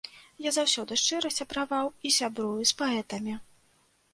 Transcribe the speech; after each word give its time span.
Я 0.45 0.53
заўсёды 0.55 0.95
шчыра 1.01 1.31
сябраваў 1.35 1.87
і 2.09 2.13
сябрую 2.17 2.59
з 2.71 2.77
паэтамі. 2.81 3.37